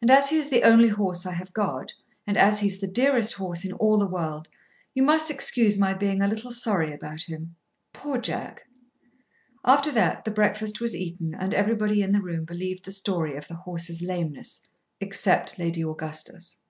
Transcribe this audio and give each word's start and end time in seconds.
And 0.00 0.12
as 0.12 0.30
he 0.30 0.36
is 0.36 0.48
the 0.48 0.62
only 0.62 0.86
horse 0.90 1.26
I 1.26 1.32
have 1.32 1.52
got, 1.52 1.92
and 2.24 2.36
as 2.36 2.60
he's 2.60 2.78
the 2.80 2.86
dearest 2.86 3.34
horse 3.34 3.64
in 3.64 3.72
all 3.72 3.98
the 3.98 4.06
world, 4.06 4.46
you 4.94 5.02
must 5.02 5.28
excuse 5.28 5.76
my 5.76 5.92
being 5.92 6.22
a 6.22 6.28
little 6.28 6.52
sorry 6.52 6.92
about 6.92 7.24
him. 7.24 7.56
Poor 7.92 8.16
Jack!" 8.16 8.68
After 9.64 9.90
that 9.90 10.24
the 10.24 10.30
breakfast 10.30 10.80
was 10.80 10.94
eaten 10.94 11.34
and 11.34 11.52
everybody 11.52 12.00
in 12.00 12.12
the 12.12 12.22
room 12.22 12.44
believed 12.44 12.84
the 12.84 12.92
story 12.92 13.34
of 13.34 13.48
the 13.48 13.56
horse's 13.56 14.02
lameness 14.02 14.68
except 15.00 15.58
Lady 15.58 15.82
Augustus. 15.82 16.60